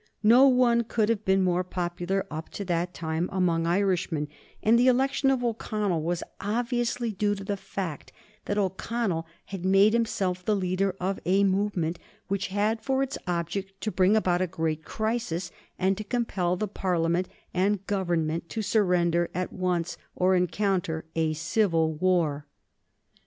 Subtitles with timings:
[0.23, 4.29] No one could have been more popular up to that time among Irishmen,
[4.63, 8.11] and the election of O'Connell was obviously due to the fact
[8.45, 13.79] that O'Connell had made himself the leader of a movement which had for its object
[13.81, 18.63] to bring about a great crisis, and to compel the Parliament and the Government to
[18.63, 22.47] surrender at once or encounter a civil war.